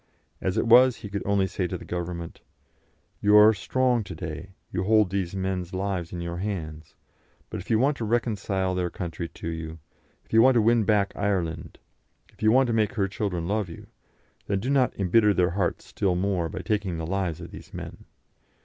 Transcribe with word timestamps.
As 0.41 0.57
it 0.57 0.65
was, 0.65 0.95
he 0.95 1.09
could 1.09 1.21
only 1.27 1.45
say 1.45 1.67
to 1.67 1.77
the 1.77 1.85
Government: 1.85 2.41
You 3.21 3.35
are 3.37 3.53
strong 3.53 4.03
to 4.05 4.15
day; 4.15 4.55
you 4.71 4.83
hold 4.85 5.11
these 5.11 5.35
men's 5.35 5.75
lives 5.75 6.11
in 6.11 6.21
your 6.21 6.37
hands; 6.37 6.95
but 7.51 7.59
if 7.59 7.69
you 7.69 7.77
want 7.77 7.97
to 7.97 8.05
reconcile 8.05 8.73
their 8.73 8.89
country 8.89 9.27
to 9.27 9.47
you, 9.47 9.77
if 10.25 10.33
you 10.33 10.41
want 10.41 10.55
to 10.55 10.61
win 10.63 10.85
back 10.85 11.13
Ireland, 11.15 11.77
if 12.33 12.41
you 12.41 12.51
want 12.51 12.65
to 12.65 12.73
make 12.73 12.93
her 12.93 13.07
children 13.07 13.47
love 13.47 13.69
you 13.69 13.85
then 14.47 14.59
do 14.59 14.71
not 14.71 14.99
embitter 14.99 15.35
their 15.35 15.51
hearts 15.51 15.85
still 15.85 16.15
more 16.15 16.49
by 16.49 16.61
taking 16.61 16.97
the 16.97 17.05
lives 17.05 17.39
of 17.39 17.51
these 17.51 17.71
men. 17.71 18.05